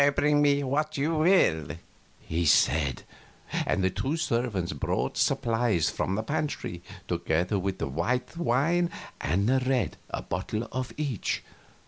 "Bring 0.15 0.41
me 0.41 0.63
what 0.63 0.97
you 0.97 1.13
will," 1.13 1.77
he 2.21 2.43
said. 2.47 3.03
The 3.67 3.91
two 3.91 4.17
servants 4.17 4.73
brought 4.73 5.15
supplies 5.15 5.91
from 5.91 6.15
the 6.15 6.23
pantry, 6.23 6.81
together 7.07 7.59
with 7.59 7.83
white 7.83 8.35
wine 8.35 8.89
and 9.21 9.47
red 9.67 9.97
a 10.09 10.23
bottle 10.23 10.67
of 10.71 10.91
each. 10.97 11.43